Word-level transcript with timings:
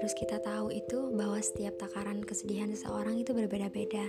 harus 0.00 0.16
kita 0.16 0.40
tahu 0.40 0.72
itu 0.72 1.12
bahwa 1.12 1.36
setiap 1.44 1.76
takaran 1.76 2.24
kesedihan 2.24 2.72
seseorang 2.72 3.20
itu 3.20 3.36
berbeda-beda. 3.36 4.08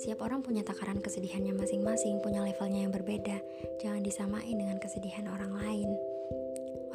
Setiap 0.00 0.24
orang 0.24 0.40
punya 0.40 0.64
takaran 0.64 0.96
kesedihannya 1.04 1.52
masing-masing, 1.52 2.24
punya 2.24 2.40
levelnya 2.40 2.88
yang 2.88 2.92
berbeda. 2.96 3.44
Jangan 3.84 4.00
disamain 4.00 4.56
dengan 4.56 4.80
kesedihan 4.80 5.28
orang 5.28 5.52
lain. 5.60 5.92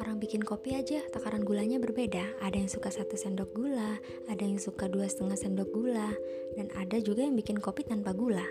Orang 0.02 0.18
bikin 0.18 0.42
kopi 0.42 0.74
aja 0.74 0.98
takaran 1.14 1.46
gulanya 1.46 1.78
berbeda. 1.78 2.42
Ada 2.42 2.66
yang 2.66 2.66
suka 2.66 2.90
satu 2.90 3.14
sendok 3.14 3.54
gula, 3.54 4.02
ada 4.26 4.42
yang 4.42 4.58
suka 4.58 4.90
dua 4.90 5.06
setengah 5.06 5.38
sendok 5.38 5.70
gula, 5.70 6.10
dan 6.58 6.66
ada 6.74 6.98
juga 6.98 7.22
yang 7.22 7.38
bikin 7.38 7.62
kopi 7.62 7.86
tanpa 7.86 8.10
gula. 8.10 8.42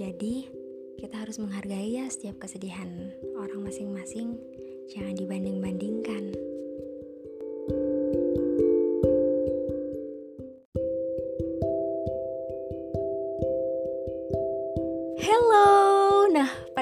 Jadi, 0.00 0.48
kita 0.96 1.28
harus 1.28 1.36
menghargai 1.36 2.00
ya 2.00 2.08
setiap 2.08 2.40
kesedihan 2.40 2.88
orang 3.36 3.60
masing-masing. 3.68 4.40
Jangan 4.88 5.12
dibanding-bandingkan. 5.12 6.32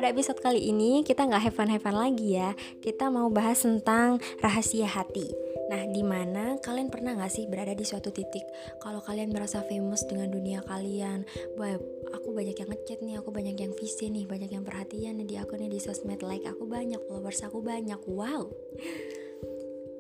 Pada 0.01 0.17
episode 0.17 0.41
kali 0.41 0.73
ini 0.73 1.05
kita 1.05 1.29
nggak 1.29 1.53
have 1.53 1.85
fun 1.85 1.93
lagi 1.93 2.33
ya. 2.33 2.57
Kita 2.81 3.13
mau 3.13 3.29
bahas 3.29 3.61
tentang 3.61 4.17
rahasia 4.41 4.89
hati. 4.89 5.29
Nah, 5.69 5.85
di 5.93 6.01
mana 6.01 6.57
kalian 6.57 6.89
pernah 6.89 7.13
nggak 7.13 7.29
sih 7.29 7.45
berada 7.45 7.77
di 7.77 7.85
suatu 7.85 8.09
titik 8.09 8.41
kalau 8.81 9.05
kalian 9.05 9.29
merasa 9.29 9.61
famous 9.61 10.09
dengan 10.09 10.33
dunia 10.33 10.65
kalian, 10.65 11.29
wah 11.61 11.77
aku 12.17 12.33
banyak 12.33 12.57
yang 12.57 12.73
ngechat 12.73 13.05
nih, 13.05 13.21
aku 13.21 13.29
banyak 13.29 13.61
yang 13.61 13.77
visi 13.77 14.09
nih, 14.09 14.25
banyak 14.25 14.49
yang 14.49 14.65
perhatian 14.65 15.21
di 15.21 15.37
akunnya 15.37 15.69
di 15.69 15.77
sosmed 15.77 16.25
like 16.25 16.49
aku 16.49 16.65
banyak, 16.65 16.97
followers 17.05 17.45
aku 17.45 17.61
banyak, 17.61 18.01
wow. 18.09 18.49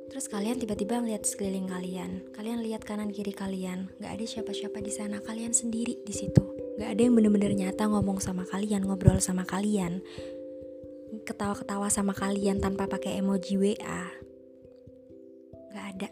Terus 0.08 0.32
kalian 0.32 0.56
tiba-tiba 0.56 0.96
ngeliat 0.96 1.28
sekeliling 1.28 1.68
kalian, 1.68 2.24
kalian 2.32 2.64
lihat 2.64 2.88
kanan 2.88 3.12
kiri 3.12 3.36
kalian, 3.36 3.92
nggak 4.00 4.16
ada 4.16 4.24
siapa-siapa 4.24 4.80
di 4.80 4.96
sana, 4.96 5.20
kalian 5.20 5.52
sendiri 5.52 6.00
di 6.08 6.14
situ 6.16 6.59
Gak 6.80 6.96
ada 6.96 7.00
yang 7.04 7.12
bener-bener 7.12 7.52
nyata 7.52 7.92
ngomong 7.92 8.24
sama 8.24 8.48
kalian, 8.48 8.88
ngobrol 8.88 9.20
sama 9.20 9.44
kalian, 9.44 10.00
ketawa-ketawa 11.28 11.92
sama 11.92 12.16
kalian 12.16 12.56
tanpa 12.56 12.88
pakai 12.88 13.20
emoji 13.20 13.60
WA. 13.60 14.08
Gak 15.76 15.86
ada. 15.92 16.08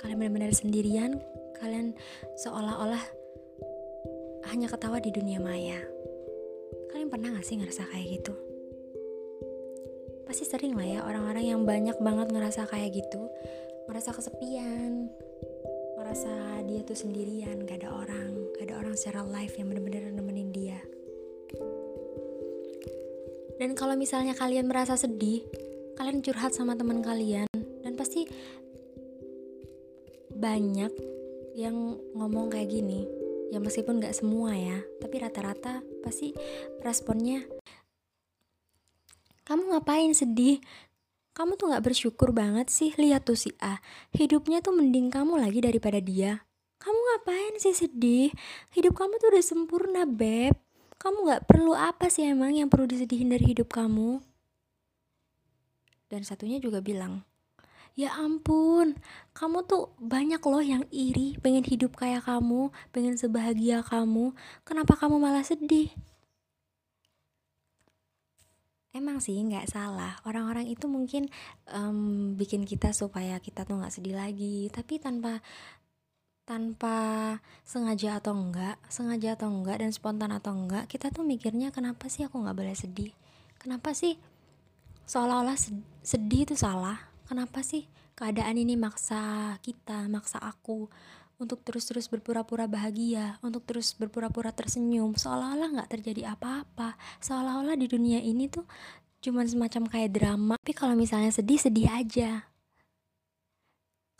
Kalian 0.00 0.16
bener-bener 0.16 0.56
sendirian, 0.56 1.20
kalian 1.60 1.92
seolah-olah 2.40 3.04
hanya 4.48 4.72
ketawa 4.72 4.96
di 4.96 5.12
dunia 5.12 5.36
maya. 5.44 5.84
Kalian 6.88 7.12
pernah 7.12 7.36
gak 7.36 7.44
sih 7.44 7.60
ngerasa 7.60 7.84
kayak 7.92 8.16
gitu? 8.16 8.32
Pasti 10.24 10.48
sering 10.48 10.72
lah 10.72 10.88
ya 10.88 11.00
orang-orang 11.04 11.44
yang 11.52 11.60
banyak 11.68 12.00
banget 12.00 12.32
ngerasa 12.32 12.64
kayak 12.64 12.96
gitu, 12.96 13.28
ngerasa 13.92 14.16
kesepian, 14.16 15.12
ngerasa 16.12 16.68
dia 16.68 16.84
tuh 16.84 16.92
sendirian 16.92 17.64
gak 17.64 17.80
ada 17.80 17.88
orang 17.88 18.36
gak 18.52 18.68
ada 18.68 18.84
orang 18.84 18.92
secara 19.00 19.24
live 19.32 19.56
yang 19.56 19.72
bener-bener 19.72 20.12
nemenin 20.12 20.52
dia. 20.52 20.76
Dan 23.56 23.72
kalau 23.72 23.96
misalnya 23.96 24.36
kalian 24.36 24.68
merasa 24.68 24.92
sedih 24.92 25.40
kalian 25.96 26.20
curhat 26.20 26.52
sama 26.52 26.76
teman 26.76 27.00
kalian 27.00 27.48
dan 27.80 27.96
pasti 27.96 28.28
banyak 30.36 30.92
yang 31.56 31.96
ngomong 32.12 32.52
kayak 32.52 32.68
gini. 32.68 33.08
Ya 33.48 33.56
meskipun 33.56 34.04
gak 34.04 34.12
semua 34.12 34.52
ya 34.52 34.84
tapi 35.00 35.16
rata-rata 35.16 35.80
pasti 36.04 36.36
responnya 36.84 37.40
kamu 39.48 39.64
ngapain 39.72 40.12
sedih 40.12 40.60
kamu 41.32 41.56
tuh 41.56 41.72
gak 41.72 41.84
bersyukur 41.84 42.36
banget 42.36 42.68
sih 42.68 42.92
lihat 43.00 43.24
tuh 43.24 43.36
si 43.36 43.56
A. 43.56 43.80
Hidupnya 44.12 44.60
tuh 44.60 44.76
mending 44.76 45.08
kamu 45.08 45.40
lagi 45.40 45.64
daripada 45.64 45.96
dia. 45.96 46.44
Kamu 46.76 46.98
ngapain 46.98 47.56
sih 47.56 47.72
sedih? 47.72 48.28
Hidup 48.76 48.92
kamu 48.98 49.16
tuh 49.16 49.32
udah 49.32 49.44
sempurna, 49.44 50.02
Beb. 50.04 50.60
Kamu 51.00 51.24
gak 51.24 51.48
perlu 51.48 51.72
apa 51.72 52.12
sih 52.12 52.28
emang 52.28 52.52
yang 52.52 52.68
perlu 52.68 52.84
disedihin 52.84 53.32
dari 53.32 53.48
hidup 53.48 53.72
kamu? 53.72 54.20
Dan 56.12 56.20
satunya 56.28 56.60
juga 56.60 56.84
bilang, 56.84 57.24
Ya 57.96 58.12
ampun, 58.16 59.00
kamu 59.32 59.64
tuh 59.64 59.92
banyak 60.00 60.40
loh 60.44 60.64
yang 60.64 60.84
iri, 60.92 61.36
pengen 61.40 61.64
hidup 61.64 61.96
kayak 61.96 62.24
kamu, 62.24 62.72
pengen 62.92 63.16
sebahagia 63.16 63.84
kamu. 63.84 64.36
Kenapa 64.64 64.96
kamu 64.96 65.16
malah 65.16 65.44
sedih? 65.44 65.92
Emang 68.92 69.24
sih 69.24 69.40
nggak 69.40 69.72
salah. 69.72 70.20
Orang-orang 70.28 70.68
itu 70.68 70.84
mungkin 70.84 71.32
um, 71.72 72.36
bikin 72.36 72.68
kita 72.68 72.92
supaya 72.92 73.40
kita 73.40 73.64
tuh 73.64 73.80
nggak 73.80 73.92
sedih 73.92 74.16
lagi. 74.20 74.68
Tapi 74.68 75.00
tanpa 75.00 75.40
tanpa 76.44 77.38
sengaja 77.64 78.18
atau 78.20 78.34
enggak 78.36 78.76
sengaja 78.90 79.38
atau 79.38 79.48
enggak 79.48 79.80
dan 79.80 79.94
spontan 79.94 80.34
atau 80.34 80.52
enggak 80.52 80.90
kita 80.90 81.14
tuh 81.14 81.22
mikirnya 81.22 81.70
kenapa 81.70 82.10
sih 82.12 82.26
aku 82.28 82.36
nggak 82.36 82.58
boleh 82.58 82.76
sedih? 82.76 83.14
Kenapa 83.56 83.96
sih 83.96 84.18
seolah-olah 85.08 85.56
sedih 86.04 86.44
itu 86.44 86.52
salah? 86.58 86.98
Kenapa 87.24 87.64
sih 87.64 87.88
keadaan 88.12 88.60
ini 88.60 88.76
maksa 88.76 89.56
kita 89.64 90.04
maksa 90.12 90.36
aku 90.42 90.92
untuk 91.42 91.66
terus-terus 91.66 92.06
berpura-pura 92.06 92.70
bahagia, 92.70 93.42
untuk 93.42 93.66
terus 93.66 93.98
berpura-pura 93.98 94.54
tersenyum, 94.54 95.18
seolah-olah 95.18 95.74
nggak 95.74 95.90
terjadi 95.90 96.38
apa-apa, 96.38 96.94
seolah-olah 97.18 97.74
di 97.74 97.90
dunia 97.90 98.22
ini 98.22 98.46
tuh 98.46 98.62
cuman 99.22 99.46
semacam 99.50 99.82
kayak 99.90 100.10
drama. 100.14 100.54
Tapi 100.62 100.74
kalau 100.74 100.94
misalnya 100.94 101.34
sedih, 101.34 101.58
sedih 101.58 101.90
aja. 101.90 102.46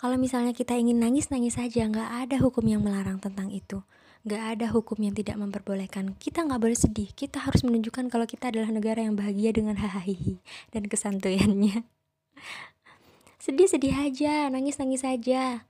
Kalau 0.03 0.19
misalnya 0.19 0.51
kita 0.51 0.75
ingin 0.75 0.99
nangis, 0.99 1.31
nangis 1.31 1.55
saja, 1.55 1.87
nggak 1.87 2.27
ada 2.27 2.37
hukum 2.43 2.67
yang 2.67 2.83
melarang 2.83 3.23
tentang 3.23 3.55
itu. 3.55 3.87
Nggak 4.27 4.43
ada 4.59 4.67
hukum 4.71 4.99
yang 4.99 5.15
tidak 5.15 5.39
memperbolehkan. 5.39 6.19
Kita 6.19 6.43
nggak 6.43 6.59
boleh 6.59 6.79
sedih. 6.79 7.11
Kita 7.15 7.43
harus 7.43 7.63
menunjukkan 7.63 8.11
kalau 8.11 8.27
kita 8.27 8.51
adalah 8.51 8.75
negara 8.75 9.03
yang 9.03 9.15
bahagia 9.15 9.55
dengan 9.55 9.79
hahaha 9.79 10.39
dan 10.75 10.91
kesantuyannya. 10.91 11.87
Sedih-sedih 13.43 13.95
aja, 13.95 14.51
nangis-nangis 14.51 15.03
aja. 15.03 15.67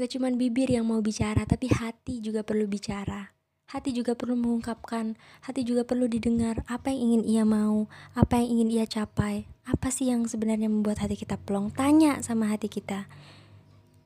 Gak 0.00 0.16
cuma 0.16 0.32
bibir 0.32 0.72
yang 0.72 0.88
mau 0.88 1.04
bicara, 1.04 1.44
tapi 1.44 1.68
hati 1.68 2.24
juga 2.24 2.40
perlu 2.40 2.64
bicara. 2.64 3.36
Hati 3.68 3.92
juga 3.92 4.16
perlu 4.16 4.32
mengungkapkan, 4.32 5.12
hati 5.44 5.60
juga 5.60 5.84
perlu 5.84 6.08
didengar 6.08 6.64
apa 6.64 6.88
yang 6.88 7.20
ingin 7.20 7.22
ia 7.28 7.44
mau, 7.44 7.84
apa 8.16 8.40
yang 8.40 8.48
ingin 8.56 8.80
ia 8.80 8.88
capai, 8.88 9.44
apa 9.68 9.92
sih 9.92 10.08
yang 10.08 10.24
sebenarnya 10.24 10.72
membuat 10.72 11.04
hati 11.04 11.20
kita 11.20 11.36
plong. 11.36 11.76
Tanya 11.76 12.16
sama 12.24 12.48
hati 12.48 12.72
kita. 12.72 13.12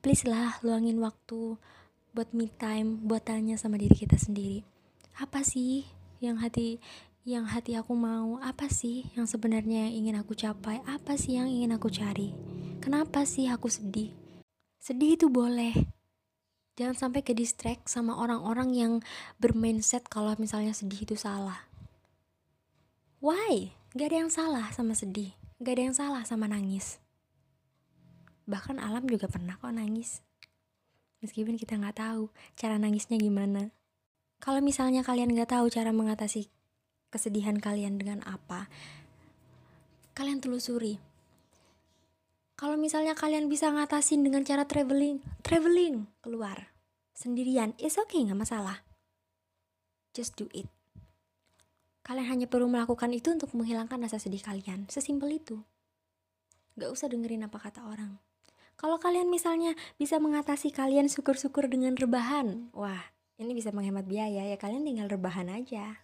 Please 0.03 0.27
lah, 0.27 0.59
luangin 0.67 0.99
waktu 0.99 1.55
buat 2.11 2.27
me 2.35 2.51
time, 2.51 2.99
buat 3.07 3.23
tanya 3.23 3.55
sama 3.55 3.79
diri 3.79 3.95
kita 3.95 4.19
sendiri. 4.19 4.67
Apa 5.15 5.47
sih 5.47 5.87
yang 6.19 6.43
hati 6.43 6.83
yang 7.23 7.47
hati 7.47 7.79
aku 7.79 7.95
mau? 7.95 8.35
Apa 8.43 8.67
sih 8.67 9.07
yang 9.15 9.31
sebenarnya 9.31 9.87
ingin 9.95 10.19
aku 10.19 10.35
capai? 10.35 10.83
Apa 10.91 11.15
sih 11.15 11.39
yang 11.39 11.47
ingin 11.47 11.71
aku 11.71 11.87
cari? 11.87 12.35
Kenapa 12.83 13.23
sih 13.23 13.47
aku 13.47 13.71
sedih? 13.71 14.24
Sedih 14.85 15.17
itu 15.17 15.33
boleh. 15.33 15.73
Jangan 16.77 16.93
sampai 16.93 17.25
ke 17.25 17.33
distract 17.33 17.89
sama 17.89 18.21
orang-orang 18.21 18.69
yang 18.69 18.93
bermindset 19.41 20.05
kalau 20.05 20.37
misalnya 20.37 20.77
sedih 20.77 21.09
itu 21.09 21.17
salah. 21.17 21.65
Why? 23.17 23.73
Gak 23.97 24.13
ada 24.13 24.17
yang 24.21 24.29
salah 24.29 24.69
sama 24.77 24.93
sedih. 24.93 25.33
Gak 25.57 25.81
ada 25.81 25.83
yang 25.89 25.97
salah 25.97 26.21
sama 26.21 26.45
nangis. 26.45 27.01
Bahkan 28.45 28.77
alam 28.77 29.09
juga 29.09 29.25
pernah 29.25 29.57
kok 29.57 29.73
nangis. 29.73 30.21
Meskipun 31.25 31.57
kita 31.57 31.81
nggak 31.81 32.05
tahu 32.05 32.29
cara 32.53 32.77
nangisnya 32.77 33.17
gimana. 33.17 33.73
Kalau 34.37 34.61
misalnya 34.61 35.01
kalian 35.01 35.33
nggak 35.33 35.49
tahu 35.49 35.65
cara 35.73 35.89
mengatasi 35.89 36.45
kesedihan 37.09 37.57
kalian 37.57 37.97
dengan 37.97 38.21
apa, 38.21 38.69
kalian 40.13 40.45
telusuri 40.45 41.01
kalau 42.55 42.79
misalnya 42.79 43.15
kalian 43.15 43.51
bisa 43.51 43.67
ngatasin 43.67 44.23
dengan 44.23 44.47
cara 44.47 44.63
traveling, 44.63 45.19
traveling 45.43 46.07
keluar 46.23 46.71
sendirian, 47.11 47.75
it's 47.79 47.99
okay 47.99 48.23
nggak 48.23 48.47
masalah. 48.47 48.83
Just 50.15 50.39
do 50.39 50.47
it. 50.55 50.67
Kalian 52.05 52.27
hanya 52.31 52.47
perlu 52.47 52.71
melakukan 52.71 53.11
itu 53.11 53.33
untuk 53.33 53.51
menghilangkan 53.57 53.97
rasa 53.97 54.21
sedih 54.21 54.39
kalian. 54.39 54.87
Sesimpel 54.87 55.41
itu. 55.41 55.57
Gak 56.77 56.91
usah 56.93 57.09
dengerin 57.09 57.49
apa 57.49 57.57
kata 57.57 57.81
orang. 57.81 58.21
Kalau 58.75 58.99
kalian 59.01 59.31
misalnya 59.31 59.73
bisa 59.95 60.21
mengatasi 60.21 60.69
kalian 60.69 61.07
syukur-syukur 61.07 61.65
dengan 61.71 61.95
rebahan, 61.95 62.69
wah 62.75 63.15
ini 63.39 63.55
bisa 63.55 63.71
menghemat 63.71 64.05
biaya 64.05 64.47
ya 64.47 64.55
kalian 64.59 64.83
tinggal 64.83 65.07
rebahan 65.07 65.47
aja. 65.49 66.03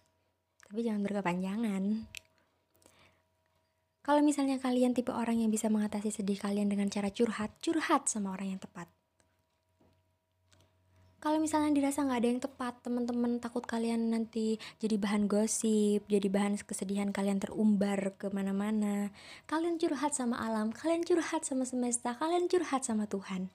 Tapi 0.66 0.80
jangan 0.84 1.04
berkepanjangan. 1.04 2.08
Kalau 4.02 4.18
misalnya 4.18 4.58
kalian 4.58 4.98
tipe 4.98 5.14
orang 5.14 5.38
yang 5.38 5.50
bisa 5.54 5.70
mengatasi 5.70 6.10
sedih 6.10 6.34
kalian 6.34 6.66
dengan 6.66 6.90
cara 6.90 7.14
curhat, 7.14 7.54
curhat 7.62 8.10
sama 8.10 8.34
orang 8.34 8.58
yang 8.58 8.62
tepat. 8.62 8.90
kalau 11.22 11.38
misalnya 11.38 11.70
dirasa 11.70 12.02
nggak 12.02 12.18
ada 12.18 12.28
yang 12.34 12.42
tepat 12.42 12.74
teman-teman 12.82 13.38
takut 13.38 13.62
kalian 13.62 14.10
nanti 14.10 14.58
jadi 14.82 14.98
bahan 14.98 15.30
gosip 15.30 16.02
jadi 16.10 16.26
bahan 16.26 16.58
kesedihan 16.66 17.14
kalian 17.14 17.38
terumbar 17.38 18.18
ke 18.18 18.26
mana-mana. 18.34 19.14
Kalian 19.46 19.78
curhat 19.78 20.18
sama 20.18 20.42
alam 20.42 20.74
kalian 20.74 21.06
curhat 21.06 21.46
sama 21.46 21.62
semesta 21.62 22.18
kalian 22.18 22.50
curhat 22.50 22.82
sama 22.82 23.06
Tuhan. 23.06 23.54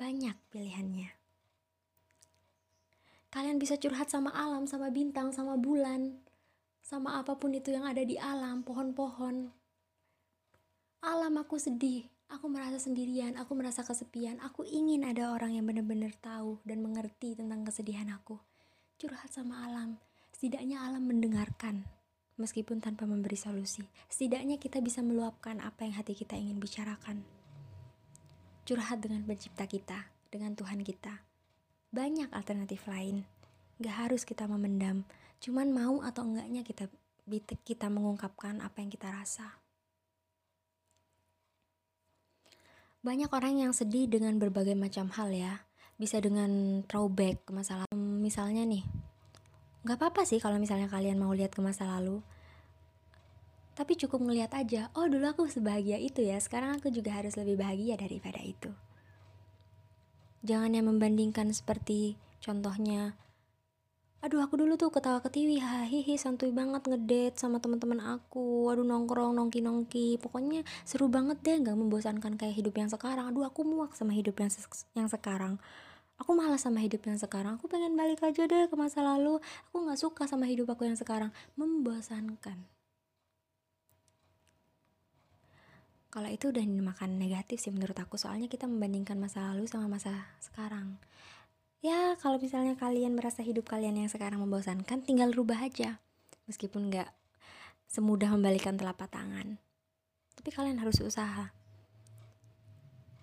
Banyak 0.00 0.40
pilihannya. 0.48 1.12
Kalian 3.28 3.60
bisa 3.60 3.76
curhat 3.76 4.08
sama 4.08 4.32
alam 4.32 4.64
sama 4.64 4.88
bintang 4.88 5.36
sama 5.36 5.60
bulan 5.60 6.25
sama 6.86 7.18
apa 7.18 7.34
pun 7.34 7.50
itu 7.50 7.74
yang 7.74 7.82
ada 7.82 8.06
di 8.06 8.14
alam 8.14 8.62
pohon-pohon 8.62 9.50
alam 11.02 11.34
aku 11.34 11.58
sedih 11.58 12.06
Aku 12.26 12.50
merasa 12.50 12.82
sendirian, 12.82 13.38
aku 13.38 13.54
merasa 13.54 13.86
kesepian. 13.86 14.42
Aku 14.42 14.66
ingin 14.66 15.06
ada 15.06 15.30
orang 15.30 15.54
yang 15.54 15.62
benar-benar 15.62 16.10
tahu 16.18 16.58
dan 16.66 16.82
mengerti 16.82 17.38
tentang 17.38 17.62
kesedihan 17.62 18.10
aku. 18.10 18.34
Curhat 18.98 19.30
sama 19.30 19.62
alam. 19.62 19.94
Setidaknya 20.34 20.82
alam 20.82 21.06
mendengarkan, 21.06 21.86
meskipun 22.34 22.82
tanpa 22.82 23.06
memberi 23.06 23.38
solusi. 23.38 23.86
Setidaknya 24.10 24.58
kita 24.58 24.82
bisa 24.82 25.06
meluapkan 25.06 25.62
apa 25.62 25.86
yang 25.86 25.94
hati 25.94 26.18
kita 26.18 26.34
ingin 26.34 26.58
bicarakan. 26.58 27.22
Curhat 28.66 28.98
dengan 29.06 29.22
pencipta 29.22 29.70
kita, 29.70 30.10
dengan 30.26 30.58
Tuhan 30.58 30.82
kita. 30.82 31.22
Banyak 31.94 32.34
alternatif 32.34 32.90
lain. 32.90 33.22
Gak 33.76 34.08
harus 34.08 34.24
kita 34.24 34.48
memendam, 34.48 35.04
cuman 35.40 35.68
mau 35.68 36.00
atau 36.00 36.24
enggaknya 36.24 36.64
kita 36.64 36.88
kita 37.66 37.90
mengungkapkan 37.90 38.62
apa 38.62 38.80
yang 38.80 38.88
kita 38.88 39.10
rasa. 39.10 39.58
Banyak 43.06 43.30
orang 43.30 43.62
yang 43.62 43.72
sedih 43.76 44.10
dengan 44.10 44.34
berbagai 44.40 44.74
macam 44.74 45.10
hal 45.14 45.30
ya. 45.30 45.62
Bisa 45.94 46.18
dengan 46.18 46.82
throwback 46.90 47.46
ke 47.46 47.52
masa 47.54 47.84
lalu. 47.86 48.18
Misalnya 48.18 48.66
nih, 48.66 48.82
nggak 49.86 49.96
apa-apa 49.96 50.26
sih 50.26 50.42
kalau 50.42 50.58
misalnya 50.58 50.90
kalian 50.90 51.20
mau 51.20 51.30
lihat 51.30 51.54
ke 51.54 51.62
masa 51.62 51.86
lalu. 51.86 52.18
Tapi 53.76 53.92
cukup 53.94 54.24
ngeliat 54.24 54.56
aja, 54.56 54.88
oh 54.96 55.04
dulu 55.04 55.22
aku 55.28 55.46
sebahagia 55.52 56.00
itu 56.00 56.24
ya, 56.24 56.40
sekarang 56.40 56.80
aku 56.80 56.88
juga 56.88 57.12
harus 57.12 57.36
lebih 57.36 57.60
bahagia 57.60 57.94
daripada 58.00 58.40
itu. 58.40 58.72
Jangan 60.42 60.72
yang 60.72 60.88
membandingkan 60.88 61.52
seperti 61.52 62.16
contohnya 62.40 63.14
aduh 64.26 64.42
aku 64.42 64.58
dulu 64.58 64.74
tuh 64.74 64.90
ketawa 64.90 65.22
ketiwi 65.22 65.62
hahihi 65.62 66.18
santuy 66.18 66.50
banget 66.50 66.82
ngedate 66.82 67.38
sama 67.38 67.62
teman-teman 67.62 68.02
aku. 68.02 68.66
Aduh 68.74 68.82
nongkrong 68.82 69.38
nongki 69.38 69.62
nongki 69.62 70.18
pokoknya 70.18 70.66
seru 70.82 71.06
banget 71.06 71.38
deh 71.46 71.62
nggak 71.62 71.78
membosankan 71.78 72.34
kayak 72.34 72.58
hidup 72.58 72.74
yang 72.74 72.90
sekarang. 72.90 73.30
Aduh 73.30 73.46
aku 73.46 73.62
muak 73.62 73.94
sama 73.94 74.10
hidup 74.18 74.34
yang 74.42 74.50
yang 74.98 75.06
sekarang. 75.06 75.62
Aku 76.18 76.34
malas 76.34 76.66
sama 76.66 76.82
hidup 76.82 77.06
yang 77.06 77.14
sekarang. 77.22 77.54
Aku 77.62 77.70
pengen 77.70 77.94
balik 77.94 78.18
aja 78.26 78.50
deh 78.50 78.66
ke 78.66 78.74
masa 78.74 79.06
lalu. 79.06 79.38
Aku 79.70 79.86
nggak 79.86 80.00
suka 80.00 80.26
sama 80.26 80.50
hidup 80.50 80.74
aku 80.74 80.90
yang 80.90 80.98
sekarang. 80.98 81.30
Membosankan. 81.54 82.66
Kalau 86.10 86.30
itu 86.34 86.50
udah 86.50 86.64
dinamakan 86.66 87.14
negatif 87.14 87.62
sih 87.62 87.70
menurut 87.70 87.94
aku. 87.94 88.18
Soalnya 88.18 88.50
kita 88.50 88.66
membandingkan 88.66 89.22
masa 89.22 89.54
lalu 89.54 89.70
sama 89.70 89.86
masa 89.86 90.34
sekarang 90.42 90.98
ya 91.86 92.18
kalau 92.18 92.42
misalnya 92.42 92.74
kalian 92.74 93.14
merasa 93.14 93.46
hidup 93.46 93.70
kalian 93.70 93.94
yang 93.94 94.10
sekarang 94.10 94.42
membosankan 94.42 95.06
tinggal 95.06 95.30
rubah 95.30 95.62
aja. 95.62 96.02
Meskipun 96.50 96.90
nggak 96.90 97.10
semudah 97.86 98.34
membalikan 98.34 98.74
telapak 98.74 99.06
tangan. 99.06 99.62
Tapi 100.34 100.50
kalian 100.50 100.82
harus 100.82 100.98
usaha. 100.98 101.54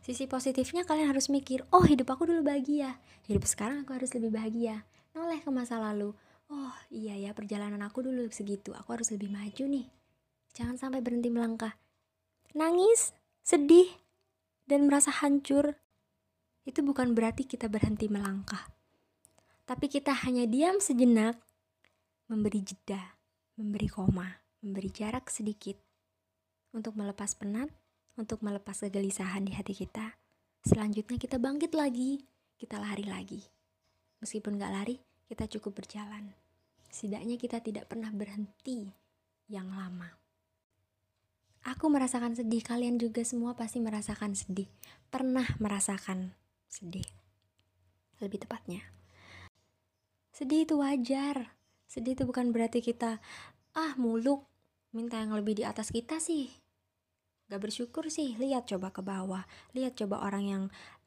Sisi 0.04 0.28
positifnya 0.28 0.84
kalian 0.84 1.12
harus 1.12 1.28
mikir 1.32 1.64
oh 1.72 1.84
hidup 1.84 2.12
aku 2.16 2.28
dulu 2.28 2.44
bahagia. 2.44 3.00
Hidup 3.28 3.44
sekarang 3.48 3.84
aku 3.84 3.96
harus 3.96 4.12
lebih 4.16 4.32
bahagia. 4.32 4.88
Noleh 5.16 5.44
ke 5.44 5.52
masa 5.52 5.80
lalu. 5.80 6.16
Oh 6.52 6.76
iya 6.92 7.16
ya 7.16 7.32
perjalanan 7.36 7.80
aku 7.84 8.04
dulu 8.04 8.28
segitu. 8.32 8.76
Aku 8.76 8.96
harus 8.96 9.12
lebih 9.12 9.32
maju 9.32 9.64
nih. 9.64 9.88
Jangan 10.56 10.76
sampai 10.80 11.00
berhenti 11.00 11.32
melangkah. 11.32 11.76
Nangis 12.56 13.16
sedih 13.44 13.88
dan 14.68 14.88
merasa 14.88 15.12
hancur 15.12 15.80
itu 16.64 16.80
bukan 16.80 17.12
berarti 17.12 17.44
kita 17.44 17.68
berhenti 17.68 18.08
melangkah. 18.08 18.64
Tapi 19.64 19.88
kita 19.88 20.12
hanya 20.28 20.44
diam 20.48 20.80
sejenak, 20.80 21.40
memberi 22.28 22.60
jeda, 22.64 23.16
memberi 23.56 23.88
koma, 23.88 24.28
memberi 24.64 24.92
jarak 24.92 25.28
sedikit 25.32 25.76
untuk 26.76 26.96
melepas 27.00 27.36
penat, 27.36 27.72
untuk 28.16 28.44
melepas 28.44 28.80
kegelisahan 28.84 29.44
di 29.48 29.56
hati 29.56 29.76
kita. 29.76 30.16
Selanjutnya 30.64 31.20
kita 31.20 31.40
bangkit 31.40 31.76
lagi, 31.76 32.24
kita 32.56 32.80
lari 32.80 33.04
lagi. 33.08 33.44
Meskipun 34.24 34.56
gak 34.56 34.72
lari, 34.72 34.96
kita 35.28 35.48
cukup 35.52 35.84
berjalan. 35.84 36.32
Setidaknya 36.88 37.36
kita 37.36 37.60
tidak 37.60 37.92
pernah 37.92 38.08
berhenti 38.16 38.88
yang 39.52 39.68
lama. 39.68 40.08
Aku 41.64 41.88
merasakan 41.88 42.36
sedih, 42.36 42.64
kalian 42.64 43.00
juga 43.00 43.24
semua 43.24 43.56
pasti 43.56 43.80
merasakan 43.80 44.36
sedih. 44.36 44.68
Pernah 45.08 45.48
merasakan 45.60 46.43
sedih. 46.74 47.06
Lebih 48.18 48.50
tepatnya. 48.50 48.82
Sedih 50.34 50.66
itu 50.66 50.82
wajar. 50.82 51.54
Sedih 51.86 52.18
itu 52.18 52.26
bukan 52.26 52.50
berarti 52.50 52.82
kita 52.82 53.22
ah 53.78 53.94
muluk 54.02 54.50
minta 54.90 55.22
yang 55.22 55.38
lebih 55.38 55.62
di 55.62 55.64
atas 55.70 55.94
kita 55.94 56.18
sih. 56.18 56.50
Gak 57.46 57.62
bersyukur 57.62 58.10
sih, 58.10 58.34
lihat 58.42 58.66
coba 58.66 58.90
ke 58.90 59.06
bawah. 59.06 59.46
Lihat 59.78 60.02
coba 60.02 60.26
orang 60.26 60.44
yang 60.50 60.64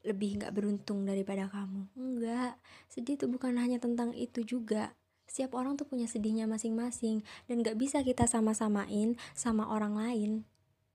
lebih 0.07 0.39
gak 0.39 0.55
beruntung 0.55 1.03
daripada 1.03 1.51
kamu. 1.51 1.91
Enggak, 1.99 2.55
sedih 2.87 3.19
itu 3.19 3.27
bukan 3.27 3.59
hanya 3.59 3.83
tentang 3.83 4.15
itu 4.15 4.47
juga. 4.47 4.95
Setiap 5.27 5.59
orang 5.59 5.75
tuh 5.75 5.91
punya 5.91 6.07
sedihnya 6.07 6.47
masing-masing 6.47 7.27
dan 7.51 7.67
gak 7.67 7.75
bisa 7.75 8.07
kita 8.07 8.31
sama-samain 8.31 9.19
sama 9.35 9.67
orang 9.67 9.99
lain 9.99 10.47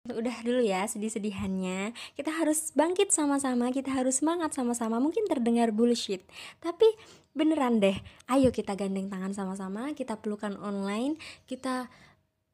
udah 0.10 0.38
dulu 0.42 0.66
ya 0.66 0.90
sedih-sedihannya. 0.90 1.94
Kita 2.18 2.34
harus 2.34 2.74
bangkit 2.74 3.14
sama-sama 3.14 3.70
kita 3.70 3.94
harus 3.94 4.18
semangat 4.20 4.58
sama-sama. 4.58 4.98
Mungkin 4.98 5.30
terdengar 5.30 5.70
bullshit 5.70 6.26
tapi 6.58 6.90
beneran 7.38 7.78
deh. 7.78 7.94
Ayo 8.26 8.50
kita 8.50 8.74
gandeng 8.74 9.14
tangan 9.14 9.38
sama-sama 9.38 9.94
kita 9.94 10.18
pelukan 10.18 10.58
online 10.58 11.22
kita 11.46 11.88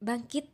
bangkit 0.03 0.51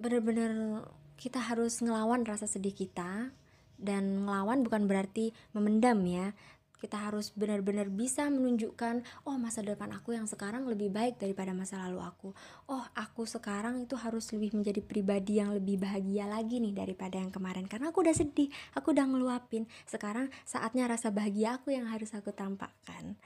bener-bener 0.00 0.82
kita 1.20 1.36
harus 1.36 1.84
ngelawan 1.84 2.24
rasa 2.24 2.48
sedih 2.48 2.72
kita. 2.72 3.36
Dan 3.80 4.28
ngelawan 4.28 4.60
bukan 4.60 4.84
berarti 4.84 5.32
memendam 5.56 6.04
ya 6.04 6.36
kita 6.80 6.96
harus 6.96 7.30
benar-benar 7.36 7.92
bisa 7.92 8.26
menunjukkan 8.32 9.04
oh 9.28 9.36
masa 9.36 9.60
depan 9.60 9.92
aku 9.92 10.16
yang 10.16 10.24
sekarang 10.24 10.64
lebih 10.64 10.88
baik 10.88 11.20
daripada 11.20 11.52
masa 11.52 11.76
lalu 11.84 12.00
aku. 12.00 12.32
Oh 12.72 12.84
aku 12.96 13.28
sekarang 13.28 13.84
itu 13.84 13.94
harus 14.00 14.32
lebih 14.32 14.56
menjadi 14.56 14.80
pribadi 14.80 15.38
yang 15.38 15.52
lebih 15.52 15.76
bahagia 15.78 16.24
lagi 16.26 16.58
nih 16.58 16.72
daripada 16.72 17.20
yang 17.20 17.30
kemarin. 17.30 17.68
Karena 17.68 17.92
aku 17.92 18.00
udah 18.00 18.16
sedih 18.16 18.48
aku 18.72 18.96
udah 18.96 19.04
ngeluapin. 19.04 19.68
Sekarang 19.84 20.32
saatnya 20.48 20.88
rasa 20.88 21.12
bahagia 21.12 21.60
aku 21.60 21.70
yang 21.76 21.86
harus 21.86 22.10
aku 22.16 22.32
tampakkan 22.32 23.20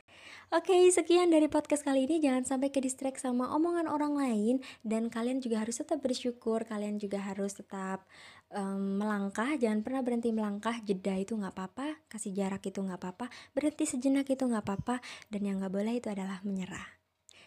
Oke, 0.55 0.87
sekian 0.95 1.35
dari 1.35 1.51
podcast 1.51 1.83
kali 1.83 2.07
ini. 2.07 2.23
Jangan 2.23 2.47
sampai 2.47 2.71
ke 2.71 2.79
distract 2.79 3.19
sama 3.19 3.51
omongan 3.59 3.91
orang 3.91 4.15
lain 4.15 4.63
dan 4.87 5.11
kalian 5.11 5.43
juga 5.43 5.67
harus 5.67 5.83
tetap 5.83 5.99
bersyukur. 5.99 6.63
Kalian 6.63 7.03
juga 7.03 7.19
harus 7.19 7.59
tetap 7.59 8.07
um, 8.55 9.03
melangkah. 9.03 9.51
Jangan 9.59 9.83
pernah 9.83 10.07
berhenti 10.07 10.31
melangkah. 10.31 10.79
Jeda 10.87 11.19
itu 11.19 11.35
nggak 11.35 11.59
apa-apa, 11.59 12.07
kasih 12.07 12.31
jarak 12.39 12.63
itu 12.71 12.79
nggak 12.79 13.03
apa-apa, 13.03 13.27
berhenti 13.51 13.83
sejenak 13.83 14.31
itu 14.31 14.47
nggak 14.47 14.63
apa-apa. 14.63 15.03
Dan 15.27 15.43
yang 15.43 15.59
nggak 15.59 15.75
boleh 15.75 15.99
itu 15.99 16.07
adalah 16.07 16.39
menyerah. 16.47 16.87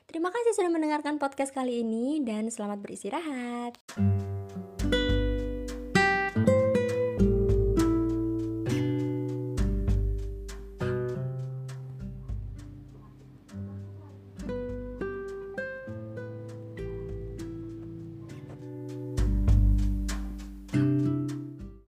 Terima 0.04 0.28
kasih 0.28 0.60
sudah 0.60 0.72
mendengarkan 0.76 1.16
podcast 1.16 1.56
kali 1.56 1.88
ini 1.88 2.20
dan 2.28 2.52
selamat 2.52 2.84
beristirahat. 2.84 3.80